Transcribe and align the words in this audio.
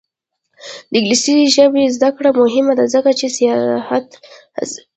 د 0.91 0.93
انګلیسي 0.99 1.33
ژبې 1.55 1.83
زده 1.95 2.09
کړه 2.17 2.29
مهمه 2.41 2.73
ده 2.79 2.85
ځکه 2.93 3.11
چې 3.19 3.27
سیاحت 3.37 4.05
هڅوي. 4.55 4.81